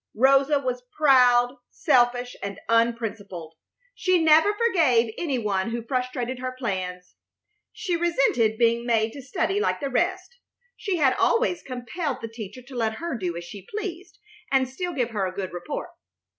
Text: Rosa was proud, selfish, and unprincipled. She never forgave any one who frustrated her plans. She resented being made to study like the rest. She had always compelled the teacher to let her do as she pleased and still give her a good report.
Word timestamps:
Rosa 0.15 0.57
was 0.57 0.81
proud, 0.97 1.57
selfish, 1.69 2.35
and 2.41 2.59
unprincipled. 2.67 3.53
She 3.93 4.17
never 4.17 4.51
forgave 4.55 5.13
any 5.15 5.37
one 5.37 5.69
who 5.69 5.83
frustrated 5.85 6.39
her 6.39 6.53
plans. 6.57 7.13
She 7.71 7.95
resented 7.95 8.57
being 8.57 8.83
made 8.83 9.13
to 9.13 9.21
study 9.21 9.59
like 9.59 9.79
the 9.79 9.91
rest. 9.91 10.37
She 10.75 10.95
had 10.97 11.13
always 11.19 11.61
compelled 11.61 12.17
the 12.19 12.27
teacher 12.27 12.63
to 12.63 12.75
let 12.75 12.93
her 12.95 13.15
do 13.15 13.37
as 13.37 13.43
she 13.45 13.67
pleased 13.77 14.17
and 14.51 14.67
still 14.67 14.93
give 14.93 15.11
her 15.11 15.27
a 15.27 15.31
good 15.35 15.53
report. 15.53 15.89